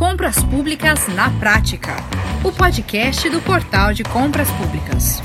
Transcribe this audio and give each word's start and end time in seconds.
Compras 0.00 0.42
Públicas 0.44 1.08
na 1.08 1.28
Prática, 1.32 1.94
o 2.42 2.50
podcast 2.50 3.28
do 3.28 3.38
Portal 3.42 3.92
de 3.92 4.02
Compras 4.02 4.50
Públicas. 4.52 5.20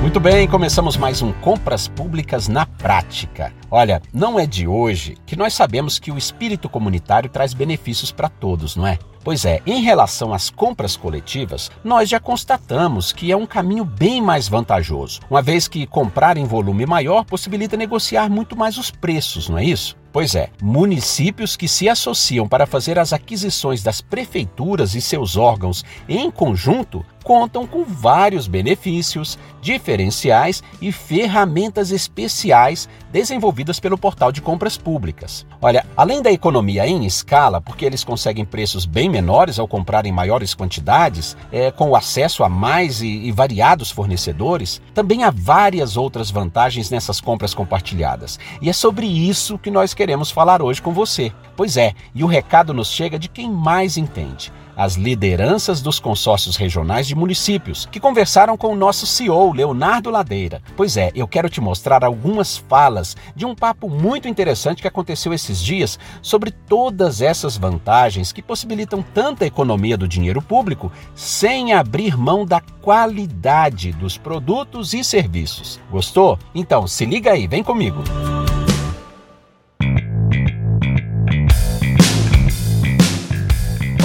Muito 0.00 0.18
bem, 0.18 0.48
começamos 0.48 0.96
mais 0.96 1.20
um 1.20 1.32
Compras 1.32 1.86
Públicas 1.86 2.48
na 2.48 2.64
Prática. 2.64 3.52
Olha, 3.70 4.00
não 4.10 4.40
é 4.40 4.46
de 4.46 4.66
hoje 4.66 5.18
que 5.26 5.36
nós 5.36 5.52
sabemos 5.52 5.98
que 5.98 6.10
o 6.10 6.16
espírito 6.16 6.66
comunitário 6.66 7.28
traz 7.28 7.52
benefícios 7.52 8.10
para 8.10 8.30
todos, 8.30 8.74
não 8.74 8.86
é? 8.86 8.98
Pois 9.22 9.44
é, 9.44 9.60
em 9.66 9.82
relação 9.82 10.32
às 10.32 10.48
compras 10.48 10.96
coletivas, 10.96 11.70
nós 11.84 12.08
já 12.08 12.18
constatamos 12.18 13.12
que 13.12 13.30
é 13.30 13.36
um 13.36 13.44
caminho 13.44 13.84
bem 13.84 14.22
mais 14.22 14.48
vantajoso, 14.48 15.20
uma 15.30 15.42
vez 15.42 15.68
que 15.68 15.86
comprar 15.86 16.38
em 16.38 16.46
volume 16.46 16.86
maior 16.86 17.22
possibilita 17.26 17.76
negociar 17.76 18.30
muito 18.30 18.56
mais 18.56 18.78
os 18.78 18.90
preços, 18.90 19.50
não 19.50 19.58
é 19.58 19.64
isso? 19.64 19.99
Pois 20.12 20.34
é, 20.34 20.50
municípios 20.60 21.56
que 21.56 21.68
se 21.68 21.88
associam 21.88 22.48
para 22.48 22.66
fazer 22.66 22.98
as 22.98 23.12
aquisições 23.12 23.82
das 23.82 24.00
prefeituras 24.00 24.94
e 24.94 25.00
seus 25.00 25.36
órgãos 25.36 25.84
em 26.08 26.30
conjunto 26.30 27.04
contam 27.22 27.66
com 27.66 27.84
vários 27.84 28.46
benefícios, 28.46 29.38
diferenciais 29.60 30.62
e 30.80 30.90
ferramentas 30.90 31.90
especiais 31.90 32.88
desenvolvidas 33.12 33.78
pelo 33.78 33.98
portal 33.98 34.32
de 34.32 34.40
compras 34.40 34.76
públicas. 34.76 35.44
Olha, 35.60 35.84
além 35.96 36.22
da 36.22 36.32
economia 36.32 36.86
em 36.86 37.04
escala, 37.04 37.60
porque 37.60 37.84
eles 37.84 38.04
conseguem 38.04 38.44
preços 38.44 38.86
bem 38.86 39.08
menores 39.08 39.58
ao 39.58 39.68
comprar 39.68 40.06
em 40.06 40.12
maiores 40.12 40.54
quantidades, 40.54 41.36
é, 41.52 41.70
com 41.70 41.90
o 41.90 41.96
acesso 41.96 42.42
a 42.44 42.48
mais 42.48 43.02
e, 43.02 43.08
e 43.08 43.32
variados 43.32 43.90
fornecedores, 43.90 44.80
também 44.94 45.24
há 45.24 45.30
várias 45.30 45.96
outras 45.96 46.30
vantagens 46.30 46.90
nessas 46.90 47.20
compras 47.20 47.52
compartilhadas. 47.52 48.38
E 48.62 48.70
é 48.70 48.72
sobre 48.72 49.06
isso 49.06 49.58
que 49.58 49.70
nós 49.70 49.92
queremos 50.00 50.30
falar 50.30 50.62
hoje 50.62 50.80
com 50.80 50.94
você. 50.94 51.30
Pois 51.54 51.76
é, 51.76 51.92
e 52.14 52.24
o 52.24 52.26
recado 52.26 52.72
nos 52.72 52.90
chega 52.90 53.18
de 53.18 53.28
quem 53.28 53.50
mais 53.50 53.98
entende 53.98 54.50
as 54.74 54.94
lideranças 54.94 55.82
dos 55.82 56.00
consórcios 56.00 56.56
regionais 56.56 57.06
de 57.06 57.14
municípios, 57.14 57.84
que 57.84 58.00
conversaram 58.00 58.56
com 58.56 58.68
o 58.68 58.74
nosso 58.76 59.06
CEO, 59.06 59.52
Leonardo 59.52 60.08
Ladeira. 60.08 60.62
Pois 60.74 60.96
é, 60.96 61.10
eu 61.14 61.28
quero 61.28 61.50
te 61.50 61.60
mostrar 61.60 62.02
algumas 62.02 62.56
falas 62.56 63.14
de 63.36 63.44
um 63.44 63.54
papo 63.54 63.90
muito 63.90 64.26
interessante 64.26 64.80
que 64.80 64.88
aconteceu 64.88 65.34
esses 65.34 65.62
dias 65.62 65.98
sobre 66.22 66.50
todas 66.50 67.20
essas 67.20 67.58
vantagens 67.58 68.32
que 68.32 68.40
possibilitam 68.40 69.02
tanta 69.02 69.44
economia 69.44 69.98
do 69.98 70.08
dinheiro 70.08 70.40
público 70.40 70.90
sem 71.14 71.74
abrir 71.74 72.16
mão 72.16 72.46
da 72.46 72.62
qualidade 72.80 73.92
dos 73.92 74.16
produtos 74.16 74.94
e 74.94 75.04
serviços. 75.04 75.78
Gostou? 75.90 76.38
Então 76.54 76.86
se 76.86 77.04
liga 77.04 77.32
aí, 77.32 77.46
vem 77.46 77.62
comigo. 77.62 78.02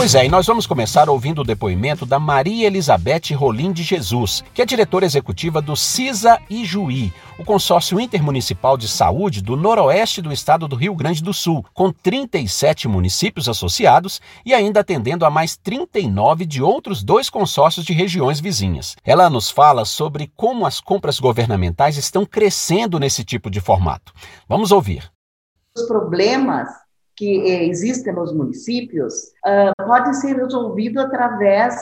Pois 0.06 0.14
é, 0.14 0.24
e 0.24 0.30
nós 0.30 0.46
vamos 0.46 0.68
começar 0.68 1.10
ouvindo 1.10 1.42
o 1.42 1.44
depoimento 1.44 2.06
da 2.06 2.20
Maria 2.20 2.68
Elizabeth 2.68 3.34
Rolim 3.34 3.72
de 3.74 3.82
Jesus, 3.82 4.44
que 4.54 4.62
é 4.62 4.66
diretora 4.66 5.04
executiva 5.04 5.64
do 5.64 5.76
CISA 5.76 6.40
Ijuí, 6.48 7.12
o 7.40 7.44
consórcio 7.44 8.00
intermunicipal 8.00 8.78
de 8.78 8.88
saúde 8.88 9.42
do 9.42 9.58
noroeste 9.58 10.22
do 10.22 10.32
estado 10.32 10.68
do 10.68 10.76
Rio 10.76 10.94
Grande 10.94 11.24
do 11.24 11.34
Sul, 11.34 11.66
com 11.74 11.92
37 11.92 12.88
municípios 12.88 13.50
associados 13.50 14.22
e 14.46 14.54
ainda 14.54 14.82
atendendo 14.82 15.26
a 15.26 15.32
mais 15.32 15.58
39 15.58 16.46
de 16.46 16.62
outros 16.62 17.02
dois 17.02 17.28
consórcios 17.28 17.84
de 17.84 17.92
regiões 17.92 18.40
vizinhas. 18.40 18.96
Ela 19.04 19.28
nos 19.28 19.50
fala 19.50 19.86
sobre 19.86 20.32
como 20.36 20.68
as 20.68 20.80
compras 20.80 21.20
governamentais 21.20 21.98
estão 21.98 22.28
crescendo 22.28 23.00
nesse 23.00 23.24
tipo 23.24 23.50
de 23.50 23.60
formato. 23.60 24.14
Vamos 24.48 24.72
ouvir. 24.72 25.12
Os 25.76 25.88
problemas 25.88 26.85
que 27.16 27.38
existem 27.70 28.14
nos 28.14 28.34
municípios 28.34 29.32
uh, 29.46 29.86
pode 29.86 30.16
ser 30.18 30.36
resolvido 30.36 31.00
através 31.00 31.76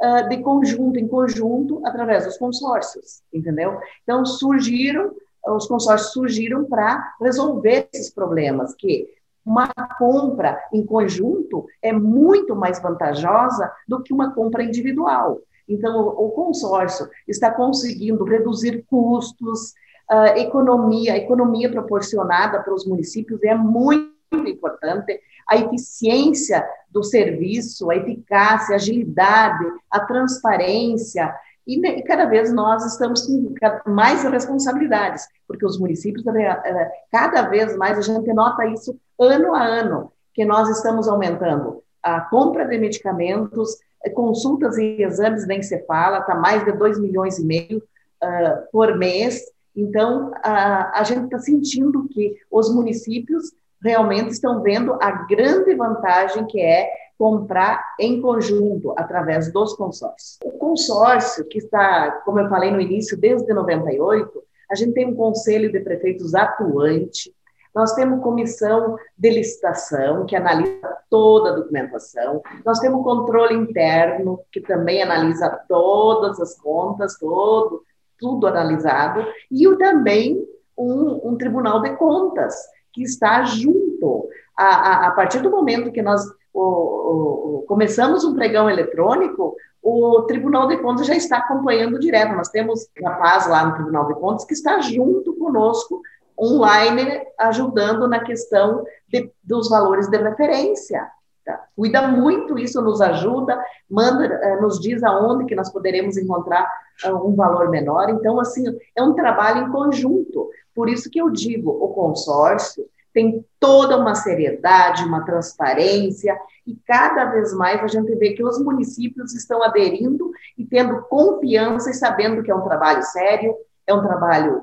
uh, 0.00 0.28
de 0.28 0.38
conjunto, 0.38 0.98
em 0.98 1.06
conjunto, 1.06 1.80
através 1.84 2.24
dos 2.24 2.36
consórcios, 2.36 3.22
entendeu? 3.32 3.78
Então, 4.02 4.24
surgiram, 4.26 5.12
os 5.46 5.66
consórcios 5.66 6.12
surgiram 6.12 6.64
para 6.64 7.14
resolver 7.20 7.88
esses 7.92 8.12
problemas, 8.12 8.74
que 8.74 9.08
uma 9.44 9.68
compra 9.98 10.60
em 10.72 10.84
conjunto 10.84 11.66
é 11.82 11.92
muito 11.92 12.54
mais 12.54 12.80
vantajosa 12.80 13.72
do 13.88 14.02
que 14.02 14.12
uma 14.12 14.34
compra 14.34 14.62
individual. 14.62 15.40
Então, 15.68 16.08
o 16.08 16.30
consórcio 16.30 17.08
está 17.28 17.50
conseguindo 17.50 18.24
reduzir 18.24 18.84
custos, 18.90 19.72
uh, 20.10 20.36
economia, 20.36 21.14
a 21.14 21.16
economia 21.16 21.70
proporcionada 21.70 22.60
para 22.60 22.74
os 22.74 22.84
municípios 22.84 23.42
é 23.44 23.54
muito 23.54 24.19
muito 24.32 24.50
importante, 24.50 25.20
a 25.48 25.56
eficiência 25.56 26.64
do 26.90 27.02
serviço, 27.02 27.90
a 27.90 27.96
eficácia, 27.96 28.74
a 28.74 28.76
agilidade, 28.76 29.64
a 29.90 30.00
transparência, 30.00 31.34
e 31.66 32.02
cada 32.02 32.24
vez 32.24 32.52
nós 32.52 32.84
estamos 32.84 33.26
com 33.26 33.90
mais 33.90 34.24
responsabilidades, 34.24 35.26
porque 35.46 35.64
os 35.64 35.78
municípios, 35.78 36.26
eh, 36.26 36.90
cada 37.12 37.42
vez 37.42 37.76
mais, 37.76 37.98
a 37.98 38.00
gente 38.00 38.32
nota 38.32 38.66
isso 38.66 38.98
ano 39.18 39.54
a 39.54 39.62
ano, 39.62 40.12
que 40.34 40.44
nós 40.44 40.68
estamos 40.68 41.06
aumentando 41.06 41.82
a 42.02 42.20
compra 42.22 42.66
de 42.66 42.78
medicamentos, 42.78 43.76
consultas 44.14 44.78
e 44.78 45.02
exames 45.02 45.46
nem 45.46 45.62
se 45.62 45.78
fala, 45.84 46.18
está 46.18 46.34
mais 46.34 46.64
de 46.64 46.72
2 46.72 46.98
milhões 46.98 47.38
e 47.38 47.44
meio 47.44 47.78
uh, 47.78 48.70
por 48.72 48.96
mês. 48.96 49.42
Então, 49.76 50.30
uh, 50.30 50.90
a 50.94 51.02
gente 51.04 51.24
está 51.24 51.38
sentindo 51.38 52.08
que 52.08 52.36
os 52.50 52.74
municípios 52.74 53.52
realmente 53.82 54.30
estão 54.30 54.62
vendo 54.62 54.94
a 55.00 55.10
grande 55.26 55.74
vantagem 55.74 56.46
que 56.46 56.60
é 56.60 56.90
comprar 57.18 57.94
em 57.98 58.20
conjunto 58.20 58.94
através 58.96 59.52
dos 59.52 59.74
consórcios. 59.74 60.38
O 60.42 60.52
consórcio, 60.52 61.46
que 61.46 61.58
está, 61.58 62.22
como 62.24 62.40
eu 62.40 62.48
falei 62.48 62.70
no 62.70 62.80
início, 62.80 63.16
desde 63.16 63.52
98, 63.52 64.42
a 64.70 64.74
gente 64.74 64.94
tem 64.94 65.06
um 65.06 65.14
conselho 65.14 65.70
de 65.70 65.80
prefeitos 65.80 66.34
atuante, 66.34 67.34
nós 67.74 67.92
temos 67.94 68.22
comissão 68.22 68.96
de 69.16 69.30
licitação, 69.30 70.26
que 70.26 70.34
analisa 70.34 70.96
toda 71.08 71.50
a 71.50 71.56
documentação, 71.56 72.42
nós 72.64 72.80
temos 72.80 73.04
controle 73.04 73.54
interno, 73.54 74.40
que 74.50 74.60
também 74.60 75.02
analisa 75.02 75.48
todas 75.68 76.40
as 76.40 76.58
contas, 76.58 77.16
todo, 77.18 77.84
tudo 78.18 78.46
analisado, 78.46 79.24
e 79.50 79.76
também 79.76 80.44
um, 80.76 81.30
um 81.30 81.36
tribunal 81.36 81.80
de 81.80 81.94
contas, 81.96 82.54
que 82.92 83.02
está 83.02 83.44
junto. 83.44 84.28
A, 84.56 84.64
a, 84.64 85.06
a 85.08 85.10
partir 85.12 85.40
do 85.40 85.50
momento 85.50 85.92
que 85.92 86.02
nós 86.02 86.22
o, 86.52 87.60
o, 87.60 87.64
começamos 87.66 88.24
um 88.24 88.34
pregão 88.34 88.68
eletrônico, 88.68 89.56
o 89.82 90.22
Tribunal 90.22 90.68
de 90.68 90.76
Contas 90.78 91.06
já 91.06 91.14
está 91.14 91.38
acompanhando 91.38 91.98
direto. 91.98 92.34
Nós 92.34 92.48
temos 92.48 92.86
rapaz 93.02 93.48
lá 93.48 93.64
no 93.64 93.74
Tribunal 93.74 94.06
de 94.08 94.14
Contas 94.14 94.44
que 94.44 94.52
está 94.52 94.80
junto 94.80 95.34
conosco, 95.36 96.02
online, 96.38 97.22
ajudando 97.38 98.08
na 98.08 98.20
questão 98.20 98.84
de, 99.08 99.32
dos 99.42 99.68
valores 99.68 100.08
de 100.08 100.16
referência. 100.16 101.06
Tá? 101.44 101.64
Cuida 101.74 102.06
muito 102.08 102.58
isso, 102.58 102.82
nos 102.82 103.00
ajuda, 103.00 103.62
manda, 103.90 104.26
eh, 104.26 104.60
nos 104.60 104.78
diz 104.78 105.02
aonde 105.02 105.46
que 105.46 105.54
nós 105.54 105.70
poderemos 105.70 106.16
encontrar 106.16 106.70
eh, 107.04 107.12
um 107.12 107.34
valor 107.34 107.70
menor. 107.70 108.10
Então, 108.10 108.38
assim, 108.38 108.64
é 108.94 109.02
um 109.02 109.14
trabalho 109.14 109.66
em 109.66 109.72
conjunto. 109.72 110.50
Por 110.80 110.88
isso 110.88 111.10
que 111.10 111.20
eu 111.20 111.28
digo, 111.28 111.70
o 111.70 111.88
consórcio 111.88 112.86
tem 113.12 113.44
toda 113.58 113.98
uma 113.98 114.14
seriedade, 114.14 115.04
uma 115.04 115.26
transparência, 115.26 116.34
e 116.66 116.74
cada 116.86 117.26
vez 117.26 117.52
mais 117.52 117.82
a 117.82 117.86
gente 117.86 118.14
vê 118.14 118.32
que 118.32 118.42
os 118.42 118.58
municípios 118.58 119.34
estão 119.34 119.62
aderindo 119.62 120.30
e 120.56 120.64
tendo 120.64 121.02
confiança 121.02 121.90
e 121.90 121.92
sabendo 121.92 122.42
que 122.42 122.50
é 122.50 122.54
um 122.54 122.62
trabalho 122.62 123.02
sério, 123.02 123.54
é 123.86 123.92
um 123.92 124.00
trabalho, 124.00 124.62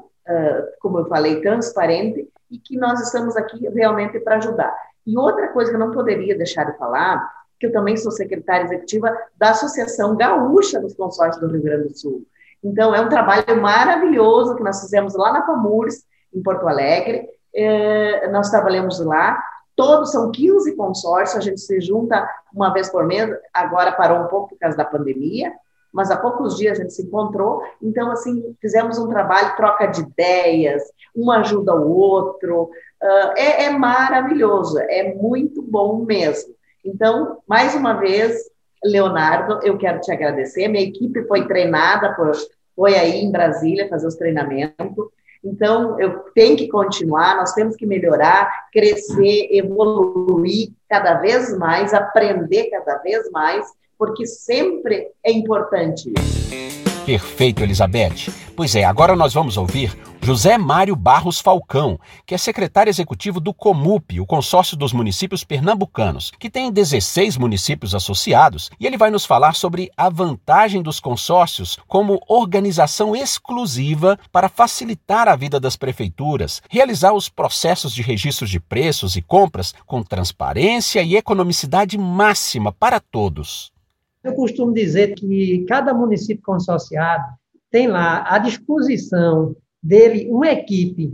como 0.79 0.97
eu 0.97 1.05
falei, 1.05 1.39
transparente, 1.39 2.27
e 2.49 2.57
que 2.57 2.75
nós 2.77 2.99
estamos 2.99 3.37
aqui 3.37 3.69
realmente 3.69 4.19
para 4.19 4.37
ajudar. 4.37 4.75
E 5.05 5.15
outra 5.15 5.49
coisa 5.49 5.69
que 5.69 5.75
eu 5.75 5.79
não 5.79 5.91
poderia 5.91 6.35
deixar 6.35 6.63
de 6.63 6.75
falar, 6.79 7.31
que 7.59 7.67
eu 7.67 7.71
também 7.71 7.95
sou 7.95 8.11
secretária 8.11 8.65
executiva 8.65 9.15
da 9.37 9.51
Associação 9.51 10.15
Gaúcha 10.15 10.81
dos 10.81 10.95
Consórcios 10.95 11.39
do 11.39 11.53
Rio 11.53 11.61
Grande 11.61 11.89
do 11.89 11.95
Sul. 11.95 12.25
Então, 12.63 12.93
é 12.93 12.99
um 12.99 13.07
trabalho 13.07 13.61
maravilhoso 13.61 14.55
que 14.55 14.63
nós 14.63 14.81
fizemos 14.81 15.13
lá 15.13 15.31
na 15.31 15.43
Pamures, 15.43 16.06
em 16.33 16.41
Porto 16.41 16.67
Alegre. 16.67 17.27
É, 17.53 18.27
nós 18.29 18.49
trabalhamos 18.49 18.99
lá. 18.99 19.41
Todos 19.75 20.11
são 20.11 20.31
15 20.31 20.75
consórcios, 20.75 21.37
a 21.37 21.41
gente 21.47 21.61
se 21.61 21.79
junta 21.79 22.27
uma 22.53 22.73
vez 22.73 22.89
por 22.89 23.05
mês. 23.05 23.29
Agora 23.53 23.91
parou 23.91 24.21
um 24.21 24.27
pouco 24.27 24.49
por 24.49 24.57
causa 24.57 24.75
da 24.75 24.83
pandemia, 24.83 25.53
mas 25.93 26.09
há 26.09 26.17
poucos 26.17 26.57
dias 26.57 26.79
a 26.79 26.81
gente 26.81 26.93
se 26.93 27.03
encontrou. 27.03 27.61
Então, 27.81 28.11
assim, 28.11 28.55
fizemos 28.59 28.97
um 28.97 29.07
trabalho, 29.07 29.55
troca 29.55 29.85
de 29.85 30.01
ideias, 30.01 30.81
um 31.15 31.31
ajuda 31.31 31.75
o 31.75 31.91
outro. 31.91 32.71
Uh, 33.01 33.33
é, 33.35 33.65
é 33.65 33.69
maravilhoso, 33.69 34.79
é 34.79 35.13
muito 35.13 35.61
bom 35.61 36.03
mesmo. 36.03 36.55
Então, 36.83 37.37
mais 37.47 37.75
uma 37.75 37.93
vez, 37.93 38.49
Leonardo, 38.83 39.59
eu 39.63 39.77
quero 39.77 39.99
te 39.99 40.11
agradecer. 40.11 40.67
Minha 40.67 40.85
equipe 40.85 41.23
foi 41.27 41.47
treinada, 41.47 42.13
por, 42.15 42.31
foi 42.75 42.95
aí 42.95 43.19
em 43.19 43.31
Brasília 43.31 43.89
fazer 43.89 44.07
os 44.07 44.15
treinamentos. 44.15 45.07
Então, 45.47 45.97
eu 45.97 46.19
tenho 46.35 46.57
que 46.57 46.67
continuar, 46.67 47.37
nós 47.37 47.53
temos 47.53 47.77
que 47.77 47.85
melhorar, 47.85 48.67
crescer, 48.71 49.47
evoluir 49.49 50.71
cada 50.89 51.15
vez 51.15 51.57
mais, 51.57 51.93
aprender 51.93 52.69
cada 52.69 52.97
vez 52.97 53.31
mais, 53.31 53.65
porque 53.97 54.25
sempre 54.25 55.07
é 55.23 55.31
importante 55.31 56.11
isso. 56.19 56.96
Perfeito, 57.07 57.63
Elizabeth. 57.63 58.33
Pois 58.53 58.75
é, 58.75 58.83
agora 58.83 59.15
nós 59.15 59.33
vamos 59.33 59.55
ouvir 59.55 59.97
José 60.21 60.57
Mário 60.57 60.93
Barros 60.93 61.39
Falcão, 61.39 61.97
que 62.25 62.35
é 62.35 62.37
secretário 62.37 62.89
executivo 62.89 63.39
do 63.39 63.53
COMUP, 63.53 64.19
o 64.19 64.25
consórcio 64.25 64.75
dos 64.75 64.91
municípios 64.91 65.41
pernambucanos, 65.41 66.33
que 66.37 66.49
tem 66.49 66.69
16 66.69 67.37
municípios 67.37 67.95
associados, 67.95 68.69
e 68.77 68.85
ele 68.85 68.97
vai 68.97 69.09
nos 69.09 69.25
falar 69.25 69.55
sobre 69.55 69.89
a 69.95 70.09
vantagem 70.09 70.81
dos 70.81 70.99
consórcios 70.99 71.79
como 71.87 72.19
organização 72.27 73.15
exclusiva 73.15 74.19
para 74.29 74.49
facilitar 74.49 75.29
a 75.29 75.35
vida 75.37 75.61
das 75.61 75.77
prefeituras, 75.77 76.61
realizar 76.69 77.13
os 77.13 77.29
processos 77.29 77.93
de 77.93 78.01
registros 78.01 78.49
de 78.49 78.59
preços 78.59 79.15
e 79.15 79.21
compras 79.21 79.73
com 79.85 80.03
transparência 80.03 81.01
e 81.01 81.15
economicidade 81.15 81.97
máxima 81.97 82.73
para 82.73 82.99
todos. 82.99 83.71
Eu 84.27 84.33
costumo 84.33 84.73
dizer 84.73 85.15
que 85.15 85.65
cada 85.69 85.93
município 85.93 86.43
consorciado 86.43 87.23
tem 87.71 87.87
lá 87.87 88.25
à 88.27 88.37
disposição 88.37 89.55
dele 89.81 90.29
uma 90.29 90.49
equipe 90.51 91.13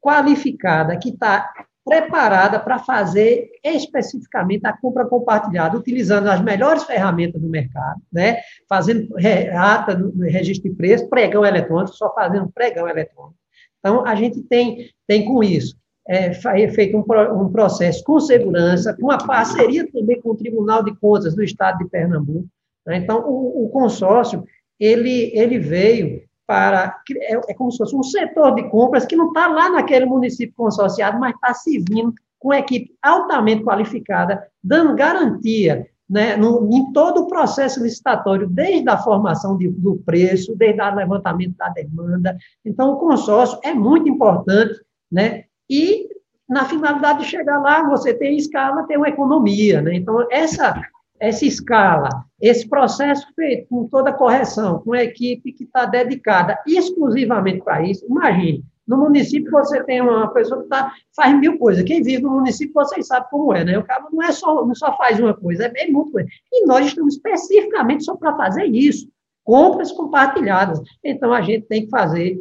qualificada 0.00 0.96
que 0.96 1.08
está 1.08 1.52
preparada 1.84 2.60
para 2.60 2.78
fazer 2.78 3.50
especificamente 3.64 4.64
a 4.64 4.72
compra 4.72 5.04
compartilhada, 5.04 5.76
utilizando 5.76 6.28
as 6.28 6.40
melhores 6.40 6.84
ferramentas 6.84 7.42
do 7.42 7.48
mercado, 7.48 8.00
né? 8.12 8.38
fazendo 8.68 9.08
ata 9.56 9.98
no 9.98 10.22
registro 10.22 10.70
de 10.70 10.76
preço, 10.76 11.08
pregão 11.08 11.44
eletrônico, 11.44 11.96
só 11.96 12.14
fazendo 12.14 12.48
pregão 12.54 12.88
eletrônico. 12.88 13.34
Então, 13.80 14.06
a 14.06 14.14
gente 14.14 14.40
tem, 14.42 14.88
tem 15.08 15.24
com 15.24 15.42
isso 15.42 15.76
é, 16.08 16.32
feito 16.34 16.96
um, 16.96 17.04
um, 17.42 17.50
processo 17.50 18.02
com 18.04 18.18
segurança, 18.18 18.94
com 18.94 19.04
uma 19.04 19.18
parceria 19.18 19.90
também 19.90 20.20
com 20.20 20.30
o 20.30 20.36
Tribunal 20.36 20.82
de 20.82 20.94
Contas 20.96 21.34
do 21.34 21.42
Estado 21.42 21.78
de 21.78 21.88
Pernambuco. 21.88 22.48
Né? 22.86 22.96
Então, 22.96 23.20
o, 23.20 23.66
o, 23.66 23.68
consórcio, 23.68 24.44
ele, 24.78 25.30
ele 25.34 25.58
veio 25.58 26.22
para, 26.46 27.00
é, 27.16 27.34
é, 27.34 27.54
como 27.54 27.70
se 27.70 27.78
fosse 27.78 27.94
um 27.94 28.02
setor 28.02 28.54
de 28.54 28.68
compras 28.68 29.06
que 29.06 29.16
não 29.16 29.28
está 29.28 29.46
lá 29.46 29.70
naquele 29.70 30.04
município 30.04 30.54
consorciado, 30.56 31.18
mas 31.18 31.34
está 31.34 31.54
servindo 31.54 32.12
com 32.38 32.48
uma 32.48 32.58
equipe 32.58 32.92
altamente 33.00 33.62
qualificada, 33.62 34.44
dando 34.62 34.96
garantia 34.96 35.86
né, 36.10 36.36
no, 36.36 36.68
em 36.70 36.92
todo 36.92 37.22
o 37.22 37.26
processo 37.28 37.82
licitatório, 37.82 38.48
desde 38.48 38.88
a 38.90 38.98
formação 38.98 39.56
de, 39.56 39.68
do 39.68 39.96
preço, 40.04 40.54
desde 40.56 40.82
o 40.82 40.94
levantamento 40.94 41.56
da 41.56 41.68
demanda. 41.68 42.36
Então, 42.64 42.92
o 42.92 42.96
consórcio 42.96 43.58
é 43.62 43.72
muito 43.72 44.08
importante, 44.08 44.74
né, 45.10 45.44
e 45.72 46.06
na 46.46 46.66
finalidade 46.66 47.20
de 47.20 47.30
chegar 47.30 47.58
lá, 47.58 47.88
você 47.88 48.12
tem 48.12 48.36
escala, 48.36 48.86
tem 48.86 48.98
uma 48.98 49.08
economia. 49.08 49.80
Né? 49.80 49.94
Então, 49.94 50.26
essa, 50.30 50.78
essa 51.18 51.46
escala, 51.46 52.10
esse 52.38 52.68
processo 52.68 53.26
feito 53.34 53.68
com 53.70 53.88
toda 53.88 54.10
a 54.10 54.12
correção, 54.12 54.80
com 54.80 54.92
a 54.92 55.02
equipe 55.02 55.50
que 55.50 55.64
está 55.64 55.86
dedicada 55.86 56.58
exclusivamente 56.66 57.62
para 57.64 57.82
isso, 57.82 58.04
imagine, 58.04 58.62
no 58.86 58.98
município 58.98 59.50
você 59.50 59.82
tem 59.82 60.02
uma 60.02 60.28
pessoa 60.28 60.62
que 60.62 60.68
tá, 60.68 60.92
faz 61.16 61.34
mil 61.40 61.56
coisas. 61.56 61.84
Quem 61.84 62.02
vive 62.02 62.22
no 62.22 62.32
município, 62.32 62.74
vocês 62.74 63.06
sabem 63.06 63.30
como 63.30 63.54
é, 63.54 63.64
né? 63.64 63.78
O 63.78 63.84
cara 63.84 64.06
não 64.12 64.22
é 64.22 64.30
só, 64.30 64.66
não 64.66 64.74
só 64.74 64.94
faz 64.98 65.18
uma 65.18 65.32
coisa, 65.32 65.64
é 65.64 65.68
bem 65.70 65.90
muito 65.90 66.12
coisa. 66.12 66.28
E 66.52 66.66
nós 66.66 66.84
estamos 66.84 67.14
especificamente 67.14 68.04
só 68.04 68.14
para 68.14 68.36
fazer 68.36 68.66
isso. 68.66 69.08
Compras 69.42 69.90
compartilhadas. 69.90 70.82
Então, 71.02 71.32
a 71.32 71.40
gente 71.40 71.66
tem 71.66 71.84
que 71.84 71.90
fazer, 71.90 72.38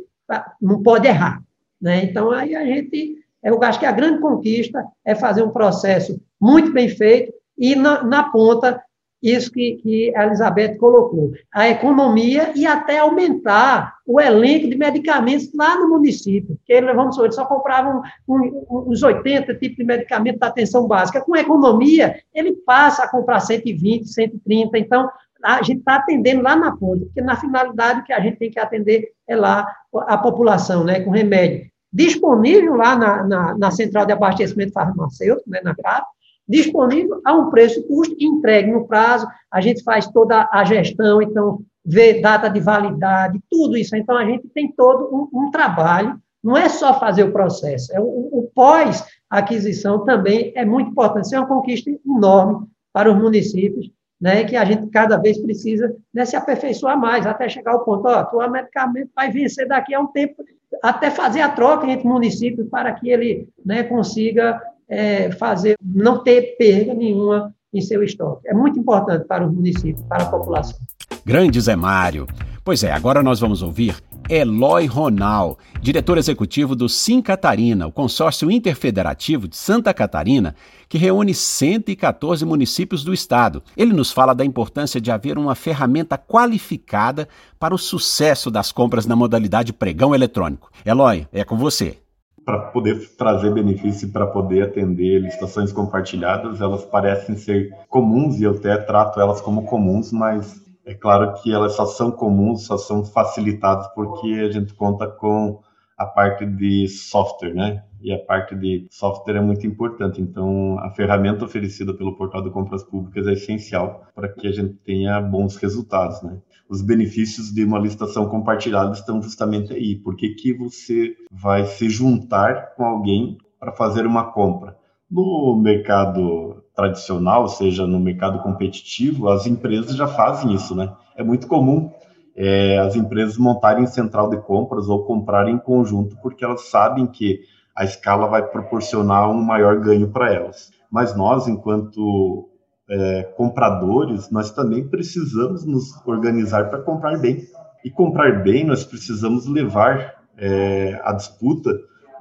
não 0.61 0.83
pode 0.83 1.07
errar. 1.07 1.41
Né? 1.79 2.03
Então, 2.03 2.31
aí 2.31 2.55
a 2.55 2.65
gente 2.65 3.20
eu 3.43 3.61
acho 3.63 3.79
que 3.79 3.85
a 3.85 3.91
grande 3.91 4.19
conquista 4.19 4.83
é 5.05 5.15
fazer 5.15 5.43
um 5.43 5.49
processo 5.49 6.19
muito 6.39 6.71
bem 6.71 6.89
feito 6.89 7.33
e 7.57 7.75
na, 7.75 8.03
na 8.03 8.23
ponta 8.23 8.81
isso 9.21 9.51
que, 9.51 9.75
que, 9.75 10.15
a 10.15 10.25
Elizabeth 10.25 10.77
colocou, 10.77 11.31
a 11.53 11.69
economia 11.69 12.51
e 12.55 12.65
até 12.65 12.97
aumentar 12.97 13.97
o 14.05 14.19
elenco 14.19 14.67
de 14.67 14.75
medicamentos 14.75 15.53
lá 15.53 15.77
no 15.77 15.89
município, 15.89 16.55
porque 16.55 16.81
vamos 16.81 17.15
supor, 17.15 17.31
só 17.31 17.45
compravam 17.45 18.01
um, 18.27 18.35
um, 18.35 18.85
uns 18.89 19.03
80 19.03 19.53
tipos 19.55 19.77
de 19.77 19.83
medicamentos 19.83 20.39
da 20.39 20.47
atenção 20.47 20.87
básica. 20.87 21.21
Com 21.21 21.35
a 21.35 21.39
economia, 21.39 22.19
ele 22.33 22.53
passa 22.65 23.03
a 23.03 23.07
comprar 23.07 23.39
120, 23.41 24.07
130, 24.07 24.79
então 24.79 25.07
a 25.43 25.61
gente 25.61 25.79
está 25.79 25.97
atendendo 25.97 26.41
lá 26.41 26.55
na 26.55 26.75
ponta, 26.75 27.05
porque 27.05 27.21
na 27.21 27.35
finalidade 27.35 28.03
que 28.03 28.13
a 28.13 28.19
gente 28.19 28.37
tem 28.37 28.49
que 28.49 28.59
atender 28.59 29.11
é 29.27 29.35
lá 29.35 29.67
a 29.93 30.17
população, 30.17 30.83
né, 30.83 30.99
com 30.99 31.11
remédio 31.11 31.70
disponível 31.91 32.75
lá 32.75 32.95
na, 32.95 33.23
na, 33.23 33.57
na 33.57 33.71
central 33.71 34.05
de 34.05 34.13
abastecimento 34.13 34.73
farmacêutico, 34.73 35.49
né, 35.49 35.59
na 35.63 35.75
CRAP, 35.75 36.05
disponível 36.47 37.21
a 37.25 37.33
um 37.33 37.49
preço 37.49 37.85
custo 37.87 38.15
entregue 38.19 38.71
no 38.71 38.87
prazo, 38.87 39.27
a 39.51 39.61
gente 39.61 39.83
faz 39.83 40.07
toda 40.07 40.49
a 40.51 40.63
gestão, 40.63 41.21
então, 41.21 41.61
vê 41.83 42.21
data 42.21 42.49
de 42.49 42.59
validade, 42.59 43.41
tudo 43.49 43.77
isso. 43.77 43.95
Então, 43.95 44.17
a 44.17 44.25
gente 44.25 44.47
tem 44.49 44.71
todo 44.71 45.29
um, 45.33 45.45
um 45.45 45.51
trabalho, 45.51 46.19
não 46.43 46.57
é 46.57 46.69
só 46.69 46.99
fazer 46.99 47.23
o 47.23 47.31
processo, 47.31 47.93
é 47.93 47.99
o, 47.99 48.03
o 48.03 48.51
pós-aquisição 48.53 50.03
também 50.03 50.51
é 50.55 50.65
muito 50.65 50.91
importante. 50.91 51.25
Isso 51.25 51.35
é 51.35 51.39
uma 51.39 51.47
conquista 51.47 51.89
enorme 52.05 52.67
para 52.91 53.11
os 53.11 53.17
municípios, 53.17 53.89
né, 54.21 54.43
que 54.43 54.55
a 54.55 54.63
gente 54.63 54.87
cada 54.87 55.17
vez 55.17 55.39
precisa 55.39 55.95
né, 56.13 56.23
se 56.25 56.35
aperfeiçoar 56.35 56.97
mais, 56.97 57.25
até 57.25 57.49
chegar 57.49 57.71
ao 57.71 57.83
ponto, 57.83 58.07
ó, 58.07 58.27
o 58.31 58.51
medicamento 58.51 59.09
vai 59.15 59.31
vencer 59.31 59.67
daqui 59.67 59.95
a 59.95 59.99
um 59.99 60.07
tempo, 60.07 60.43
até 60.83 61.09
fazer 61.09 61.41
a 61.41 61.49
troca 61.49 61.87
entre 61.87 62.07
municípios 62.07 62.69
para 62.69 62.93
que 62.93 63.09
ele 63.09 63.49
né, 63.65 63.83
consiga 63.83 64.61
é, 64.87 65.31
fazer, 65.31 65.75
não 65.83 66.23
ter 66.23 66.55
perda 66.57 66.93
nenhuma 66.93 67.53
em 67.73 67.81
seu 67.81 68.03
estoque. 68.03 68.47
É 68.47 68.53
muito 68.53 68.77
importante 68.79 69.25
para 69.25 69.45
os 69.45 69.53
municípios, 69.53 70.05
para 70.07 70.23
a 70.23 70.29
população. 70.29 70.77
Grande 71.25 71.59
Zé 71.59 71.75
Mário. 71.75 72.27
Pois 72.63 72.83
é, 72.83 72.91
agora 72.91 73.23
nós 73.23 73.39
vamos 73.39 73.63
ouvir 73.63 73.95
Eloy 74.31 74.85
Ronal, 74.85 75.59
diretor 75.81 76.17
executivo 76.17 76.73
do 76.73 76.87
Sim 76.87 77.21
Catarina, 77.21 77.85
o 77.85 77.91
consórcio 77.91 78.49
interfederativo 78.49 79.45
de 79.45 79.57
Santa 79.57 79.93
Catarina, 79.93 80.55
que 80.87 80.97
reúne 80.97 81.33
114 81.33 82.45
municípios 82.45 83.03
do 83.03 83.13
estado. 83.13 83.61
Ele 83.75 83.91
nos 83.91 84.09
fala 84.09 84.33
da 84.33 84.45
importância 84.45 85.01
de 85.01 85.11
haver 85.11 85.37
uma 85.37 85.53
ferramenta 85.53 86.17
qualificada 86.17 87.27
para 87.59 87.75
o 87.75 87.77
sucesso 87.77 88.49
das 88.49 88.71
compras 88.71 89.05
na 89.05 89.17
modalidade 89.17 89.73
pregão 89.73 90.15
eletrônico. 90.15 90.71
Eloy, 90.85 91.27
é 91.33 91.43
com 91.43 91.57
você 91.57 91.97
para 92.43 92.57
poder 92.57 93.15
trazer 93.15 93.53
benefício 93.53 94.11
para 94.11 94.25
poder 94.25 94.63
atender 94.63 95.19
licitações 95.19 95.71
compartilhadas, 95.71 96.59
elas 96.59 96.83
parecem 96.83 97.37
ser 97.37 97.69
comuns 97.87 98.39
e 98.39 98.43
eu 98.43 98.51
até 98.51 98.77
trato 98.77 99.19
elas 99.19 99.39
como 99.41 99.63
comuns, 99.63 100.11
mas 100.11 100.60
é 100.85 100.93
claro 100.93 101.33
que 101.41 101.53
elas 101.53 101.75
só 101.75 101.85
são 101.85 102.11
comuns, 102.11 102.65
só 102.65 102.77
são 102.77 103.05
facilitadas 103.05 103.87
porque 103.93 104.27
a 104.33 104.51
gente 104.51 104.73
conta 104.73 105.07
com 105.07 105.61
a 105.97 106.05
parte 106.05 106.45
de 106.45 106.87
software, 106.87 107.53
né? 107.53 107.83
E 108.01 108.11
a 108.11 108.17
parte 108.17 108.55
de 108.55 108.87
software 108.89 109.35
é 109.35 109.41
muito 109.41 109.67
importante. 109.67 110.19
Então, 110.19 110.79
a 110.79 110.89
ferramenta 110.89 111.45
oferecida 111.45 111.93
pelo 111.93 112.17
portal 112.17 112.41
de 112.41 112.49
compras 112.49 112.83
públicas 112.83 113.27
é 113.27 113.33
essencial 113.33 114.07
para 114.15 114.27
que 114.27 114.47
a 114.47 114.51
gente 114.51 114.73
tenha 114.83 115.21
bons 115.21 115.55
resultados, 115.57 116.23
né? 116.23 116.39
Os 116.67 116.81
benefícios 116.81 117.53
de 117.53 117.63
uma 117.63 117.77
licitação 117.77 118.27
compartilhada 118.27 118.93
estão 118.93 119.21
justamente 119.21 119.73
aí. 119.73 119.95
Por 119.95 120.15
que, 120.15 120.29
que 120.29 120.53
você 120.53 121.15
vai 121.29 121.65
se 121.65 121.87
juntar 121.89 122.73
com 122.75 122.83
alguém 122.83 123.37
para 123.59 123.71
fazer 123.71 124.07
uma 124.07 124.31
compra? 124.31 124.75
No 125.09 125.55
mercado 125.61 126.60
tradicional, 126.75 127.47
seja 127.47 127.85
no 127.85 127.99
mercado 127.99 128.39
competitivo, 128.39 129.29
as 129.29 129.45
empresas 129.45 129.95
já 129.95 130.07
fazem 130.07 130.53
isso, 130.53 130.75
né? 130.75 130.91
É 131.15 131.23
muito 131.23 131.47
comum 131.47 131.91
é, 132.35 132.77
as 132.79 132.95
empresas 132.95 133.37
montarem 133.37 133.85
central 133.85 134.29
de 134.29 134.37
compras 134.37 134.87
ou 134.87 135.03
comprarem 135.03 135.55
em 135.55 135.59
conjunto, 135.59 136.17
porque 136.21 136.43
elas 136.43 136.69
sabem 136.69 137.07
que 137.07 137.41
a 137.75 137.83
escala 137.83 138.27
vai 138.27 138.43
proporcionar 138.43 139.29
um 139.29 139.41
maior 139.41 139.79
ganho 139.79 140.09
para 140.09 140.33
elas. 140.33 140.71
Mas 140.89 141.15
nós, 141.15 141.47
enquanto 141.47 142.49
é, 142.89 143.23
compradores, 143.35 144.29
nós 144.29 144.51
também 144.51 144.87
precisamos 144.87 145.65
nos 145.65 145.89
organizar 146.05 146.69
para 146.69 146.81
comprar 146.81 147.17
bem. 147.17 147.43
E 147.83 147.89
comprar 147.89 148.43
bem, 148.43 148.65
nós 148.65 148.83
precisamos 148.83 149.47
levar 149.47 150.15
é, 150.37 150.99
à 151.03 151.13
disputa 151.13 151.71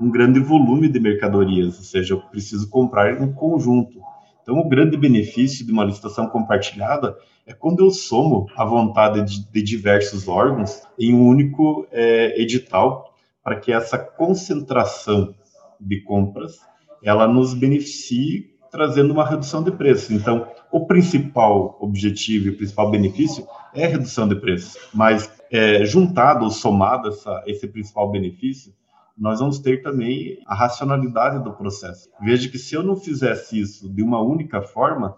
um 0.01 0.11
grande 0.11 0.41
volume 0.41 0.89
de 0.89 0.99
mercadorias, 0.99 1.77
ou 1.77 1.85
seja, 1.85 2.15
eu 2.15 2.21
preciso 2.21 2.71
comprar 2.71 3.21
em 3.21 3.33
conjunto. 3.33 4.01
Então, 4.43 4.59
o 4.59 4.69
grande 4.69 4.97
benefício 4.97 5.65
de 5.65 5.73
uma 5.73 5.85
licitação 5.85 6.27
compartilhada 6.29 7.17
é 7.47 7.53
quando 7.53 7.81
eu 7.81 7.91
somo 7.91 8.47
a 8.57 8.65
vontade 8.65 9.23
de, 9.25 9.51
de 9.51 9.63
diversos 9.63 10.29
órgãos 10.29 10.83
em 10.99 11.15
um 11.15 11.27
único 11.27 11.87
é, 11.91 12.41
edital, 12.41 13.15
para 13.43 13.57
que 13.57 13.73
essa 13.73 13.99
concentração 13.99 15.35
de 15.81 16.01
compras 16.03 16.61
ela 17.03 17.27
nos 17.27 17.55
beneficie 17.55 18.51
trazendo 18.71 19.13
uma 19.13 19.27
redução 19.27 19.63
de 19.63 19.73
preço. 19.73 20.13
Então, 20.13 20.47
o 20.71 20.87
principal 20.87 21.77
objetivo 21.81 22.47
e 22.47 22.51
o 22.51 22.57
principal 22.57 22.91
benefício 22.91 23.47
é 23.75 23.87
redução 23.87 24.29
de 24.29 24.37
preço, 24.37 24.79
mas 24.95 25.31
é, 25.51 25.85
juntado 25.85 26.45
ou 26.45 26.51
somado 26.51 27.09
essa, 27.09 27.43
esse 27.47 27.67
principal 27.67 28.11
benefício, 28.11 28.73
nós 29.21 29.39
vamos 29.39 29.59
ter 29.59 29.83
também 29.83 30.39
a 30.47 30.55
racionalidade 30.55 31.45
do 31.45 31.53
processo. 31.53 32.09
Veja 32.23 32.49
que 32.49 32.59
se 32.59 32.75
eu 32.75 32.83
não 32.83 32.97
fizesse 32.97 33.61
isso 33.61 33.87
de 33.87 34.03
uma 34.03 34.19
única 34.19 34.63
forma, 34.63 35.15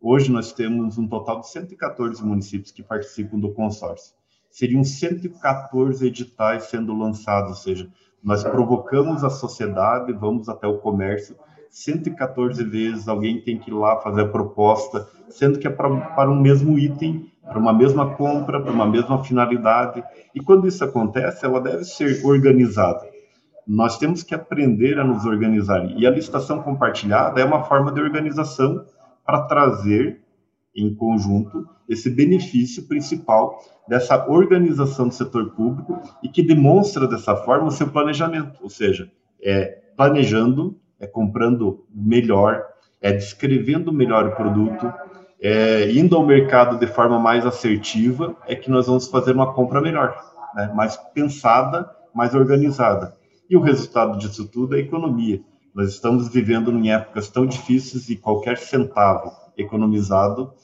hoje 0.00 0.32
nós 0.32 0.54
temos 0.54 0.96
um 0.96 1.06
total 1.06 1.40
de 1.40 1.50
114 1.50 2.24
municípios 2.24 2.72
que 2.72 2.82
participam 2.82 3.38
do 3.38 3.52
consórcio. 3.52 4.14
Seriam 4.50 4.82
114 4.82 6.06
editais 6.06 6.64
sendo 6.64 6.96
lançados, 6.96 7.50
ou 7.50 7.56
seja, 7.56 7.90
nós 8.24 8.42
provocamos 8.42 9.22
a 9.22 9.28
sociedade, 9.28 10.14
vamos 10.14 10.48
até 10.48 10.66
o 10.66 10.78
comércio, 10.78 11.36
114 11.68 12.64
vezes 12.64 13.06
alguém 13.06 13.42
tem 13.42 13.58
que 13.58 13.70
ir 13.70 13.74
lá 13.74 13.96
fazer 13.98 14.22
a 14.22 14.28
proposta, 14.28 15.06
sendo 15.28 15.58
que 15.58 15.66
é 15.66 15.70
para, 15.70 15.94
para 16.14 16.30
um 16.30 16.40
mesmo 16.40 16.78
item, 16.78 17.30
para 17.42 17.58
uma 17.58 17.72
mesma 17.72 18.14
compra, 18.14 18.62
para 18.62 18.72
uma 18.72 18.86
mesma 18.86 19.22
finalidade. 19.22 20.02
E 20.34 20.40
quando 20.40 20.66
isso 20.66 20.82
acontece, 20.82 21.44
ela 21.44 21.60
deve 21.60 21.84
ser 21.84 22.24
organizada. 22.24 23.11
Nós 23.66 23.98
temos 23.98 24.22
que 24.22 24.34
aprender 24.34 24.98
a 24.98 25.04
nos 25.04 25.24
organizar. 25.24 25.84
E 25.96 26.06
a 26.06 26.10
licitação 26.10 26.62
compartilhada 26.62 27.40
é 27.40 27.44
uma 27.44 27.62
forma 27.64 27.92
de 27.92 28.00
organização 28.00 28.84
para 29.24 29.42
trazer 29.42 30.20
em 30.74 30.94
conjunto 30.94 31.68
esse 31.88 32.10
benefício 32.10 32.88
principal 32.88 33.60
dessa 33.86 34.26
organização 34.28 35.08
do 35.08 35.14
setor 35.14 35.50
público 35.50 36.00
e 36.22 36.28
que 36.28 36.42
demonstra 36.42 37.06
dessa 37.06 37.36
forma 37.36 37.66
o 37.66 37.70
seu 37.70 37.88
planejamento, 37.88 38.58
ou 38.62 38.70
seja, 38.70 39.10
é 39.42 39.80
planejando, 39.96 40.78
é 40.98 41.06
comprando 41.06 41.84
melhor, 41.94 42.62
é 43.00 43.12
descrevendo 43.12 43.92
melhor 43.92 44.26
o 44.26 44.36
produto, 44.36 44.92
é 45.40 45.90
indo 45.90 46.16
ao 46.16 46.24
mercado 46.24 46.78
de 46.78 46.86
forma 46.86 47.18
mais 47.18 47.44
assertiva, 47.44 48.36
é 48.46 48.54
que 48.54 48.70
nós 48.70 48.86
vamos 48.86 49.08
fazer 49.08 49.32
uma 49.32 49.52
compra 49.52 49.80
melhor, 49.80 50.16
né? 50.54 50.72
mais 50.74 50.96
pensada, 51.12 51.90
mais 52.14 52.34
organizada. 52.34 53.14
E 53.52 53.56
o 53.56 53.60
resultado 53.60 54.16
disso 54.16 54.48
tudo 54.48 54.74
é 54.74 54.78
a 54.78 54.80
economia. 54.80 55.44
Nós 55.74 55.90
estamos 55.90 56.26
vivendo 56.26 56.72
em 56.72 56.90
épocas 56.90 57.28
tão 57.28 57.44
difíceis 57.44 58.08
e 58.08 58.16
qualquer 58.16 58.56
centavo 58.56 59.30
economizado, 59.58 60.54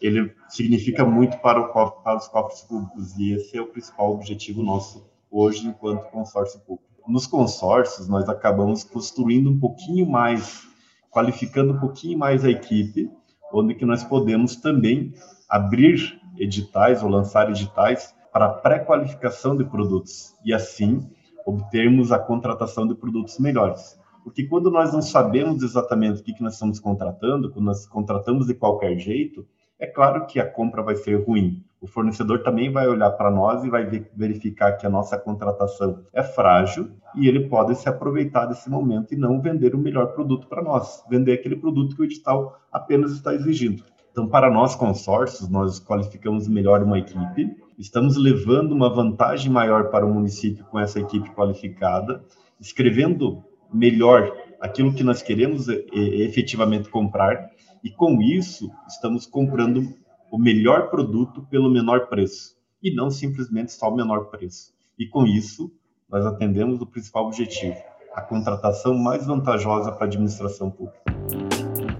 ele 0.00 0.32
significa 0.48 1.04
muito 1.04 1.36
para, 1.38 1.60
o, 1.60 1.90
para 1.90 2.16
os 2.16 2.28
cofres 2.28 2.60
públicos 2.60 3.18
e 3.18 3.32
esse 3.32 3.58
é 3.58 3.60
o 3.60 3.66
principal 3.66 4.12
objetivo 4.12 4.62
nosso 4.62 5.04
hoje 5.28 5.66
enquanto 5.66 6.08
consórcio 6.12 6.60
público. 6.60 6.86
Nos 7.08 7.26
consórcios, 7.26 8.06
nós 8.06 8.28
acabamos 8.28 8.84
construindo 8.84 9.50
um 9.50 9.58
pouquinho 9.58 10.08
mais, 10.08 10.68
qualificando 11.10 11.72
um 11.72 11.80
pouquinho 11.80 12.16
mais 12.16 12.44
a 12.44 12.48
equipe, 12.48 13.10
onde 13.52 13.74
que 13.74 13.84
nós 13.84 14.04
podemos 14.04 14.54
também 14.54 15.12
abrir 15.48 16.16
editais 16.38 17.02
ou 17.02 17.08
lançar 17.08 17.50
editais 17.50 18.14
para 18.32 18.50
pré-qualificação 18.50 19.56
de 19.56 19.64
produtos 19.64 20.32
e 20.44 20.54
assim 20.54 21.10
obtermos 21.46 22.10
a 22.10 22.18
contratação 22.18 22.86
de 22.86 22.94
produtos 22.94 23.38
melhores. 23.38 23.98
Porque 24.24 24.44
quando 24.44 24.70
nós 24.70 24.92
não 24.92 25.00
sabemos 25.00 25.62
exatamente 25.62 26.20
o 26.20 26.24
que, 26.24 26.34
que 26.34 26.42
nós 26.42 26.54
estamos 26.54 26.80
contratando, 26.80 27.50
quando 27.52 27.66
nós 27.66 27.86
contratamos 27.86 28.48
de 28.48 28.54
qualquer 28.54 28.98
jeito, 28.98 29.46
é 29.78 29.86
claro 29.86 30.26
que 30.26 30.40
a 30.40 30.50
compra 30.50 30.82
vai 30.82 30.96
ser 30.96 31.24
ruim. 31.24 31.62
O 31.80 31.86
fornecedor 31.86 32.42
também 32.42 32.72
vai 32.72 32.88
olhar 32.88 33.12
para 33.12 33.30
nós 33.30 33.62
e 33.62 33.70
vai 33.70 33.84
verificar 34.14 34.72
que 34.72 34.86
a 34.86 34.90
nossa 34.90 35.16
contratação 35.16 36.02
é 36.12 36.22
frágil 36.22 36.90
e 37.14 37.28
ele 37.28 37.48
pode 37.48 37.76
se 37.76 37.88
aproveitar 37.88 38.46
desse 38.46 38.68
momento 38.68 39.14
e 39.14 39.16
não 39.16 39.40
vender 39.40 39.74
o 39.74 39.78
melhor 39.78 40.08
produto 40.08 40.48
para 40.48 40.62
nós, 40.62 41.04
vender 41.08 41.34
aquele 41.34 41.54
produto 41.54 41.94
que 41.94 42.02
o 42.02 42.04
edital 42.04 42.58
apenas 42.72 43.12
está 43.12 43.32
exigindo. 43.32 43.84
Então, 44.10 44.26
para 44.26 44.50
nós 44.50 44.74
consórcios, 44.74 45.48
nós 45.48 45.78
qualificamos 45.78 46.48
melhor 46.48 46.82
uma 46.82 46.98
equipe, 46.98 47.54
estamos 47.78 48.16
levando 48.16 48.72
uma 48.72 48.88
vantagem 48.88 49.50
maior 49.50 49.90
para 49.90 50.06
o 50.06 50.12
município 50.12 50.64
com 50.64 50.78
essa 50.78 50.98
equipe 51.00 51.30
qualificada, 51.30 52.24
escrevendo 52.60 53.42
melhor 53.72 54.32
aquilo 54.60 54.94
que 54.94 55.04
nós 55.04 55.22
queremos 55.22 55.68
efetivamente 55.68 56.88
comprar, 56.88 57.50
e 57.84 57.90
com 57.90 58.20
isso 58.22 58.70
estamos 58.88 59.26
comprando 59.26 59.82
o 60.30 60.38
melhor 60.38 60.88
produto 60.90 61.42
pelo 61.50 61.70
menor 61.70 62.08
preço, 62.08 62.56
e 62.82 62.94
não 62.94 63.10
simplesmente 63.10 63.72
só 63.72 63.90
o 63.90 63.96
menor 63.96 64.26
preço. 64.26 64.72
E 64.98 65.06
com 65.06 65.26
isso, 65.26 65.70
nós 66.08 66.24
atendemos 66.24 66.80
o 66.80 66.86
principal 66.86 67.26
objetivo, 67.26 67.76
a 68.14 68.22
contratação 68.22 68.94
mais 68.96 69.26
vantajosa 69.26 69.92
para 69.92 70.04
a 70.04 70.06
administração 70.06 70.70
pública. 70.70 71.15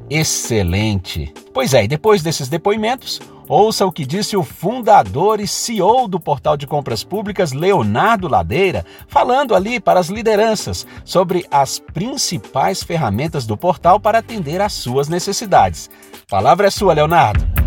Excelente! 0.08 1.32
Pois 1.52 1.74
é, 1.74 1.84
e 1.84 1.88
depois 1.88 2.22
desses 2.22 2.48
depoimentos, 2.48 3.20
ouça 3.48 3.84
o 3.84 3.90
que 3.90 4.06
disse 4.06 4.36
o 4.36 4.42
fundador 4.42 5.40
e 5.40 5.48
CEO 5.48 6.06
do 6.06 6.20
Portal 6.20 6.56
de 6.56 6.66
Compras 6.66 7.02
Públicas, 7.02 7.52
Leonardo 7.52 8.28
Ladeira, 8.28 8.84
falando 9.08 9.54
ali 9.54 9.80
para 9.80 9.98
as 9.98 10.08
lideranças 10.08 10.86
sobre 11.04 11.44
as 11.50 11.78
principais 11.78 12.82
ferramentas 12.82 13.46
do 13.46 13.56
portal 13.56 13.98
para 13.98 14.18
atender 14.18 14.60
às 14.60 14.74
suas 14.74 15.08
necessidades. 15.08 15.90
Palavra 16.28 16.68
é 16.68 16.70
sua, 16.70 16.94
Leonardo 16.94 17.65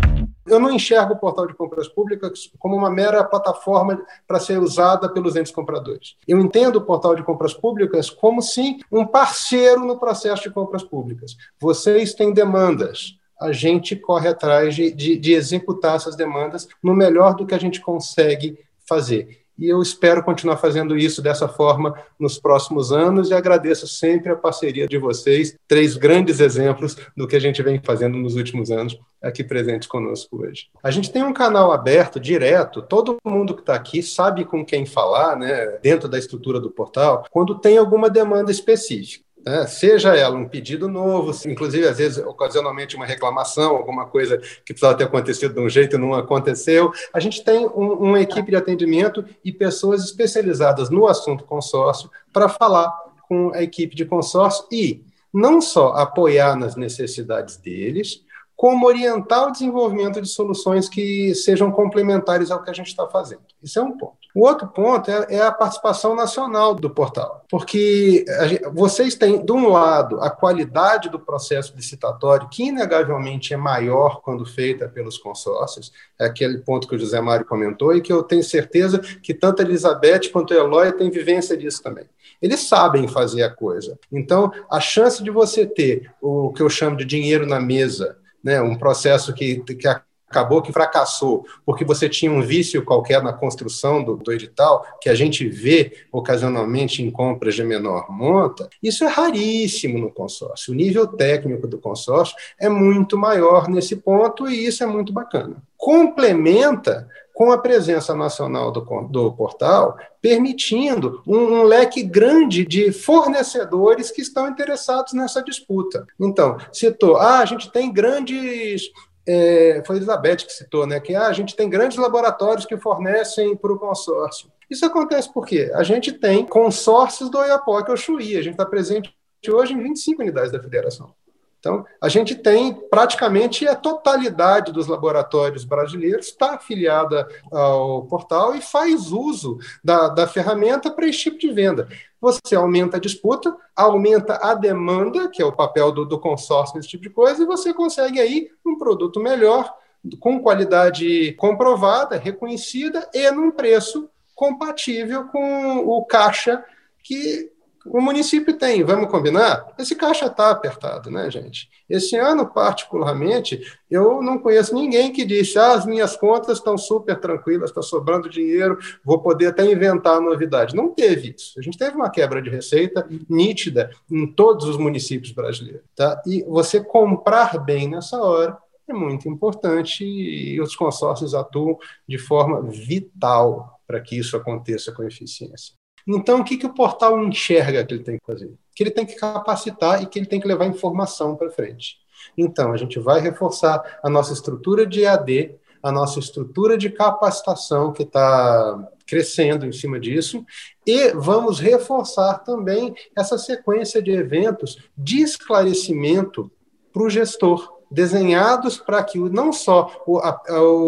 eu 0.50 0.60
não 0.60 0.70
enxergo 0.70 1.14
o 1.14 1.18
portal 1.18 1.46
de 1.46 1.54
compras 1.54 1.88
públicas 1.88 2.50
como 2.58 2.76
uma 2.76 2.90
mera 2.90 3.24
plataforma 3.24 4.04
para 4.26 4.40
ser 4.40 4.58
usada 4.58 5.08
pelos 5.08 5.36
entes 5.36 5.52
compradores. 5.52 6.16
Eu 6.26 6.38
entendo 6.40 6.76
o 6.76 6.82
portal 6.82 7.14
de 7.14 7.22
compras 7.22 7.54
públicas 7.54 8.10
como, 8.10 8.42
sim, 8.42 8.80
um 8.90 9.06
parceiro 9.06 9.84
no 9.84 9.98
processo 9.98 10.42
de 10.42 10.50
compras 10.50 10.82
públicas. 10.82 11.36
Vocês 11.58 12.14
têm 12.14 12.32
demandas, 12.32 13.16
a 13.40 13.52
gente 13.52 13.96
corre 13.96 14.28
atrás 14.28 14.74
de, 14.74 14.90
de, 14.90 15.16
de 15.16 15.32
executar 15.32 15.96
essas 15.96 16.16
demandas 16.16 16.68
no 16.82 16.94
melhor 16.94 17.34
do 17.34 17.46
que 17.46 17.54
a 17.54 17.58
gente 17.58 17.80
consegue 17.80 18.58
fazer 18.86 19.40
e 19.60 19.68
eu 19.68 19.82
espero 19.82 20.22
continuar 20.22 20.56
fazendo 20.56 20.96
isso 20.96 21.20
dessa 21.20 21.46
forma 21.46 21.94
nos 22.18 22.38
próximos 22.38 22.90
anos 22.90 23.30
e 23.30 23.34
agradeço 23.34 23.86
sempre 23.86 24.32
a 24.32 24.36
parceria 24.36 24.88
de 24.88 24.96
vocês, 24.96 25.54
três 25.68 25.96
grandes 25.96 26.40
exemplos 26.40 26.96
do 27.16 27.28
que 27.28 27.36
a 27.36 27.40
gente 27.40 27.62
vem 27.62 27.80
fazendo 27.84 28.16
nos 28.16 28.36
últimos 28.36 28.70
anos 28.70 28.98
aqui 29.22 29.44
presentes 29.44 29.86
conosco 29.86 30.42
hoje. 30.42 30.68
A 30.82 30.90
gente 30.90 31.12
tem 31.12 31.22
um 31.22 31.32
canal 31.32 31.72
aberto, 31.72 32.18
direto, 32.18 32.80
todo 32.80 33.18
mundo 33.24 33.54
que 33.54 33.60
está 33.60 33.74
aqui 33.74 34.02
sabe 34.02 34.46
com 34.46 34.64
quem 34.64 34.86
falar, 34.86 35.36
né, 35.36 35.78
dentro 35.82 36.08
da 36.08 36.18
estrutura 36.18 36.58
do 36.58 36.70
portal, 36.70 37.26
quando 37.30 37.58
tem 37.58 37.76
alguma 37.76 38.08
demanda 38.08 38.50
específica. 38.50 39.29
Né? 39.44 39.66
Seja 39.66 40.14
ela 40.14 40.36
um 40.36 40.48
pedido 40.48 40.88
novo, 40.88 41.32
inclusive 41.48 41.86
às 41.86 41.98
vezes 41.98 42.18
ocasionalmente 42.24 42.96
uma 42.96 43.06
reclamação, 43.06 43.76
alguma 43.76 44.06
coisa 44.06 44.38
que 44.38 44.72
precisava 44.72 44.96
ter 44.96 45.04
acontecido 45.04 45.54
de 45.54 45.60
um 45.60 45.68
jeito 45.68 45.96
e 45.96 45.98
não 45.98 46.14
aconteceu. 46.14 46.92
A 47.12 47.20
gente 47.20 47.42
tem 47.42 47.66
um, 47.66 47.92
uma 47.92 48.20
equipe 48.20 48.50
de 48.50 48.56
atendimento 48.56 49.24
e 49.44 49.52
pessoas 49.52 50.04
especializadas 50.04 50.90
no 50.90 51.06
assunto 51.06 51.44
consórcio 51.44 52.10
para 52.32 52.48
falar 52.48 52.92
com 53.28 53.52
a 53.54 53.62
equipe 53.62 53.94
de 53.94 54.04
consórcio 54.04 54.66
e 54.70 55.04
não 55.32 55.60
só 55.60 55.92
apoiar 55.92 56.56
nas 56.56 56.74
necessidades 56.74 57.56
deles, 57.56 58.24
como 58.60 58.86
orientar 58.86 59.48
o 59.48 59.52
desenvolvimento 59.52 60.20
de 60.20 60.28
soluções 60.28 60.86
que 60.86 61.34
sejam 61.34 61.72
complementares 61.72 62.50
ao 62.50 62.62
que 62.62 62.68
a 62.68 62.74
gente 62.74 62.88
está 62.88 63.08
fazendo. 63.08 63.40
Isso 63.62 63.78
é 63.78 63.82
um 63.82 63.96
ponto. 63.96 64.18
O 64.34 64.46
outro 64.46 64.68
ponto 64.68 65.10
é, 65.10 65.36
é 65.36 65.40
a 65.40 65.50
participação 65.50 66.14
nacional 66.14 66.74
do 66.74 66.90
portal, 66.90 67.42
porque 67.50 68.22
gente, 68.46 68.68
vocês 68.68 69.14
têm, 69.14 69.42
de 69.42 69.50
um 69.50 69.70
lado, 69.70 70.20
a 70.20 70.28
qualidade 70.28 71.08
do 71.08 71.18
processo 71.18 71.74
licitatório, 71.74 72.50
que 72.50 72.64
inegavelmente 72.64 73.54
é 73.54 73.56
maior 73.56 74.20
quando 74.20 74.44
feita 74.44 74.86
pelos 74.86 75.16
consórcios, 75.16 75.90
é 76.18 76.26
aquele 76.26 76.58
ponto 76.58 76.86
que 76.86 76.94
o 76.94 76.98
José 76.98 77.18
Mário 77.18 77.46
comentou, 77.46 77.96
e 77.96 78.02
que 78.02 78.12
eu 78.12 78.22
tenho 78.22 78.44
certeza 78.44 78.98
que 78.98 79.32
tanto 79.32 79.62
a 79.62 79.64
Elizabeth 79.64 80.28
quanto 80.30 80.52
a 80.52 80.58
Eloy 80.58 80.92
têm 80.92 81.10
vivência 81.10 81.56
disso 81.56 81.82
também. 81.82 82.04
Eles 82.42 82.60
sabem 82.60 83.08
fazer 83.08 83.42
a 83.42 83.50
coisa. 83.50 83.98
Então, 84.12 84.52
a 84.70 84.80
chance 84.80 85.22
de 85.22 85.30
você 85.30 85.64
ter 85.64 86.12
o 86.20 86.52
que 86.52 86.62
eu 86.62 86.68
chamo 86.68 86.98
de 86.98 87.06
dinheiro 87.06 87.46
na 87.46 87.58
mesa, 87.58 88.20
né, 88.42 88.60
um 88.60 88.76
processo 88.76 89.34
que, 89.34 89.60
que 89.60 89.86
acabou 90.30 90.62
que 90.62 90.72
fracassou, 90.72 91.44
porque 91.66 91.84
você 91.84 92.08
tinha 92.08 92.30
um 92.30 92.40
vício 92.40 92.84
qualquer 92.84 93.20
na 93.20 93.32
construção 93.32 94.02
do, 94.02 94.16
do, 94.16 94.32
edital, 94.32 94.86
que 95.00 95.08
a 95.10 95.14
gente 95.14 95.46
vê 95.48 96.04
ocasionalmente 96.12 97.02
em 97.02 97.10
compras 97.10 97.56
de 97.56 97.64
menor 97.64 98.06
monta, 98.08 98.70
isso 98.80 99.02
é 99.02 99.08
raríssimo 99.08 99.98
no 99.98 100.10
consórcio. 100.12 100.72
O 100.72 100.76
nível 100.76 101.06
técnico 101.08 101.66
do 101.66 101.78
consórcio 101.78 102.36
é 102.58 102.68
muito 102.68 103.18
maior 103.18 103.68
nesse 103.68 103.96
ponto 103.96 104.48
e 104.48 104.66
isso 104.66 104.84
é 104.84 104.86
muito 104.86 105.12
bacana. 105.12 105.56
Complementa 105.76 107.08
com 107.40 107.50
a 107.52 107.56
presença 107.56 108.14
nacional 108.14 108.70
do, 108.70 108.82
do 109.08 109.32
portal, 109.32 109.96
permitindo 110.20 111.22
um, 111.26 111.38
um, 111.38 111.62
leque 111.62 112.02
grande 112.02 112.66
de 112.66 112.92
fornecedores 112.92 114.10
que 114.10 114.20
estão 114.20 114.46
interessados 114.46 115.14
nessa 115.14 115.42
disputa. 115.42 116.06
Então, 116.20 116.58
citou, 116.70 117.16
ah, 117.16 117.38
a 117.38 117.46
gente 117.46 117.72
tem 117.72 117.90
grandes 117.90 118.90
é, 119.26 119.82
foi 119.86 119.96
Elizabeth 119.96 120.36
que 120.36 120.52
citou, 120.52 120.86
né, 120.86 121.00
que 121.00 121.14
ah, 121.14 121.28
a 121.28 121.32
gente 121.32 121.56
tem 121.56 121.70
grandes 121.70 121.96
laboratórios 121.96 122.66
que 122.66 122.76
fornecem 122.76 123.56
para 123.56 123.72
o 123.72 123.78
consórcio. 123.78 124.52
Isso 124.68 124.84
acontece 124.84 125.32
porque 125.32 125.72
a 125.74 125.82
gente 125.82 126.12
tem 126.12 126.44
consórcios 126.44 127.30
do 127.30 127.38
Oiapoque 127.38 127.90
ao 127.90 127.96
Chuí, 127.96 128.36
a 128.36 128.42
gente 128.42 128.52
está 128.52 128.66
presente 128.66 129.16
hoje 129.48 129.72
em 129.72 129.82
25 129.82 130.20
unidades 130.20 130.52
da 130.52 130.62
federação. 130.62 131.14
Então, 131.60 131.84
a 132.00 132.08
gente 132.08 132.34
tem 132.34 132.72
praticamente 132.72 133.68
a 133.68 133.76
totalidade 133.76 134.72
dos 134.72 134.86
laboratórios 134.86 135.62
brasileiros 135.62 136.28
está 136.28 136.54
afiliada 136.54 137.28
ao 137.52 138.06
portal 138.06 138.56
e 138.56 138.62
faz 138.62 139.12
uso 139.12 139.58
da, 139.84 140.08
da 140.08 140.26
ferramenta 140.26 140.90
para 140.90 141.06
esse 141.06 141.18
tipo 141.18 141.38
de 141.38 141.52
venda. 141.52 141.86
você 142.18 142.56
aumenta 142.56 142.96
a 142.96 143.00
disputa, 143.00 143.54
aumenta 143.76 144.36
a 144.42 144.54
demanda, 144.54 145.28
que 145.28 145.42
é 145.42 145.44
o 145.44 145.52
papel 145.52 145.92
do, 145.92 146.06
do 146.06 146.18
consórcio 146.18 146.76
nesse 146.76 146.88
tipo 146.88 147.02
de 147.02 147.10
coisa, 147.10 147.42
e 147.42 147.46
você 147.46 147.74
consegue 147.74 148.18
aí 148.18 148.48
um 148.64 148.78
produto 148.78 149.20
melhor, 149.20 149.70
com 150.18 150.40
qualidade 150.40 151.34
comprovada, 151.34 152.16
reconhecida 152.16 153.06
e 153.12 153.30
num 153.30 153.50
preço 153.50 154.08
compatível 154.34 155.26
com 155.26 155.76
o 155.80 156.02
caixa 156.06 156.64
que 157.02 157.52
o 157.86 158.00
município 158.00 158.56
tem, 158.58 158.84
vamos 158.84 159.10
combinar? 159.10 159.66
Esse 159.78 159.94
caixa 159.94 160.26
está 160.26 160.50
apertado, 160.50 161.10
né, 161.10 161.30
gente? 161.30 161.70
Esse 161.88 162.16
ano, 162.16 162.46
particularmente, 162.46 163.60
eu 163.90 164.22
não 164.22 164.38
conheço 164.38 164.74
ninguém 164.74 165.12
que 165.12 165.24
disse: 165.24 165.58
ah, 165.58 165.74
as 165.74 165.86
minhas 165.86 166.16
contas 166.16 166.58
estão 166.58 166.76
super 166.76 167.18
tranquilas, 167.18 167.70
está 167.70 167.80
sobrando 167.80 168.28
dinheiro, 168.28 168.78
vou 169.04 169.20
poder 169.20 169.46
até 169.46 169.64
inventar 169.64 170.20
novidade. 170.20 170.76
Não 170.76 170.90
teve 170.90 171.34
isso. 171.36 171.58
A 171.58 171.62
gente 171.62 171.78
teve 171.78 171.96
uma 171.96 172.10
quebra 172.10 172.42
de 172.42 172.50
receita 172.50 173.08
nítida 173.28 173.90
em 174.10 174.26
todos 174.26 174.66
os 174.66 174.76
municípios 174.76 175.32
brasileiros. 175.32 175.82
Tá? 175.96 176.20
E 176.26 176.42
você 176.42 176.82
comprar 176.82 177.58
bem 177.58 177.88
nessa 177.88 178.20
hora 178.20 178.58
é 178.88 178.92
muito 178.92 179.28
importante 179.28 180.04
e 180.04 180.60
os 180.60 180.74
consórcios 180.74 181.34
atuam 181.34 181.78
de 182.06 182.18
forma 182.18 182.60
vital 182.62 183.80
para 183.86 184.00
que 184.00 184.18
isso 184.18 184.36
aconteça 184.36 184.92
com 184.92 185.02
eficiência. 185.04 185.74
Então, 186.06 186.40
o 186.40 186.44
que, 186.44 186.56
que 186.56 186.66
o 186.66 186.74
portal 186.74 187.22
enxerga 187.22 187.84
que 187.84 187.94
ele 187.94 188.04
tem 188.04 188.18
que 188.18 188.26
fazer? 188.26 188.52
Que 188.74 188.82
ele 188.82 188.90
tem 188.90 189.06
que 189.06 189.16
capacitar 189.16 190.02
e 190.02 190.06
que 190.06 190.18
ele 190.18 190.26
tem 190.26 190.40
que 190.40 190.48
levar 190.48 190.66
informação 190.66 191.36
para 191.36 191.50
frente. 191.50 191.96
Então, 192.36 192.72
a 192.72 192.76
gente 192.76 192.98
vai 192.98 193.20
reforçar 193.20 193.98
a 194.02 194.10
nossa 194.10 194.32
estrutura 194.32 194.86
de 194.86 195.02
EAD, 195.02 195.54
a 195.82 195.90
nossa 195.90 196.18
estrutura 196.18 196.76
de 196.76 196.90
capacitação, 196.90 197.92
que 197.92 198.02
está 198.02 198.88
crescendo 199.06 199.66
em 199.66 199.72
cima 199.72 199.98
disso, 199.98 200.44
e 200.86 201.10
vamos 201.12 201.58
reforçar 201.58 202.38
também 202.38 202.94
essa 203.16 203.36
sequência 203.38 204.00
de 204.02 204.12
eventos 204.12 204.78
de 204.96 205.22
esclarecimento 205.22 206.50
para 206.92 207.02
o 207.02 207.10
gestor, 207.10 207.79
desenhados 207.90 208.78
para 208.78 209.02
que 209.02 209.18
não 209.18 209.52
só 209.52 209.90
a, 210.22 210.40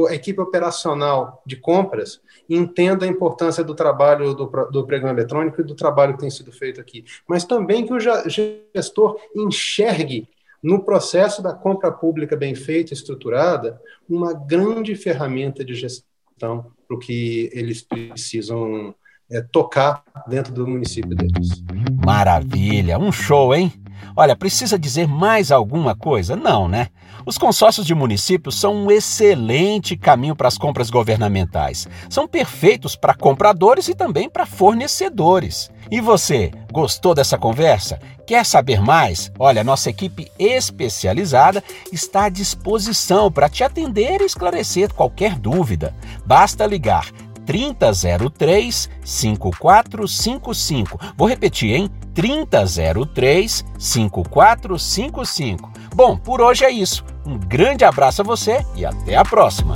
a, 0.08 0.14
equipe 0.14 0.40
operacional 0.40 1.42
de 1.44 1.56
compras 1.56 2.20
entenda 2.48 3.04
a 3.04 3.08
importância 3.08 3.64
do 3.64 3.74
trabalho 3.74 4.34
do, 4.34 4.46
do 4.70 4.86
pregão 4.86 5.10
eletrônico 5.10 5.60
e 5.60 5.64
do 5.64 5.74
trabalho 5.74 6.14
que 6.14 6.20
tem 6.20 6.30
sido 6.30 6.52
feito 6.52 6.80
aqui, 6.80 7.04
mas 7.26 7.44
também 7.44 7.84
que 7.84 7.92
o 7.92 7.98
gestor 7.98 9.18
enxergue 9.34 10.28
no 10.62 10.84
processo 10.84 11.42
da 11.42 11.52
compra 11.52 11.90
pública 11.90 12.36
bem 12.36 12.54
feita, 12.54 12.94
estruturada, 12.94 13.80
uma 14.08 14.32
grande 14.32 14.94
ferramenta 14.94 15.64
de 15.64 15.74
gestão 15.74 16.66
para 16.86 16.96
o 16.96 16.98
que 16.98 17.50
eles 17.52 17.82
precisam 17.82 18.94
é, 19.30 19.40
tocar 19.40 20.04
dentro 20.28 20.52
do 20.52 20.66
município 20.66 21.16
deles. 21.16 21.64
Maravilha, 22.04 22.98
um 22.98 23.10
show, 23.10 23.52
hein? 23.54 23.72
Olha, 24.16 24.36
precisa 24.36 24.78
dizer 24.78 25.06
mais 25.08 25.50
alguma 25.50 25.94
coisa? 25.94 26.36
Não, 26.36 26.68
né? 26.68 26.88
Os 27.24 27.38
consórcios 27.38 27.86
de 27.86 27.94
municípios 27.94 28.58
são 28.58 28.74
um 28.74 28.90
excelente 28.90 29.96
caminho 29.96 30.34
para 30.34 30.48
as 30.48 30.58
compras 30.58 30.90
governamentais. 30.90 31.88
São 32.10 32.26
perfeitos 32.26 32.96
para 32.96 33.14
compradores 33.14 33.88
e 33.88 33.94
também 33.94 34.28
para 34.28 34.44
fornecedores. 34.44 35.70
E 35.90 36.00
você, 36.00 36.50
gostou 36.72 37.14
dessa 37.14 37.38
conversa? 37.38 38.00
Quer 38.26 38.44
saber 38.46 38.80
mais? 38.80 39.30
Olha, 39.38 39.62
nossa 39.62 39.90
equipe 39.90 40.30
especializada 40.38 41.62
está 41.92 42.24
à 42.24 42.28
disposição 42.28 43.30
para 43.30 43.48
te 43.48 43.62
atender 43.62 44.20
e 44.20 44.24
esclarecer 44.24 44.92
qualquer 44.92 45.38
dúvida. 45.38 45.94
Basta 46.24 46.66
ligar 46.66 47.10
3003 47.44 48.88
5455. 49.04 50.98
Vou 51.16 51.28
repetir, 51.28 51.74
hein? 51.74 51.90
3003 52.14 53.64
5455. 53.78 55.72
Bom, 55.94 56.16
por 56.16 56.40
hoje 56.40 56.64
é 56.64 56.70
isso. 56.70 57.04
Um 57.24 57.38
grande 57.38 57.84
abraço 57.84 58.22
a 58.22 58.24
você 58.24 58.64
e 58.74 58.84
até 58.84 59.16
a 59.16 59.24
próxima. 59.24 59.74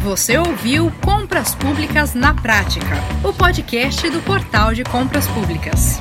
Você 0.00 0.36
ouviu 0.36 0.92
Compras 1.02 1.54
Públicas 1.54 2.12
na 2.14 2.34
Prática, 2.34 2.96
o 3.22 3.32
podcast 3.32 4.10
do 4.10 4.20
Portal 4.20 4.74
de 4.74 4.84
Compras 4.84 5.26
Públicas. 5.28 5.98